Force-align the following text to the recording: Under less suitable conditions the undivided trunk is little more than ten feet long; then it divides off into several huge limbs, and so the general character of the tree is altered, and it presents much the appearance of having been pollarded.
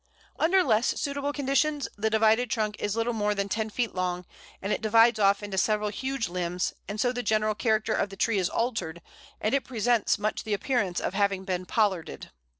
Under 0.39 0.63
less 0.63 0.99
suitable 0.99 1.31
conditions 1.31 1.87
the 1.95 2.07
undivided 2.07 2.49
trunk 2.49 2.75
is 2.79 2.95
little 2.95 3.13
more 3.13 3.35
than 3.35 3.47
ten 3.47 3.69
feet 3.69 3.93
long; 3.93 4.25
then 4.59 4.71
it 4.71 4.81
divides 4.81 5.19
off 5.19 5.43
into 5.43 5.59
several 5.59 5.89
huge 5.89 6.27
limbs, 6.27 6.73
and 6.87 6.99
so 6.99 7.11
the 7.13 7.21
general 7.21 7.53
character 7.53 7.93
of 7.93 8.09
the 8.09 8.17
tree 8.17 8.39
is 8.39 8.49
altered, 8.49 9.03
and 9.39 9.53
it 9.53 9.63
presents 9.63 10.17
much 10.17 10.43
the 10.43 10.55
appearance 10.55 10.99
of 10.99 11.13
having 11.13 11.45
been 11.45 11.67
pollarded. 11.67 12.31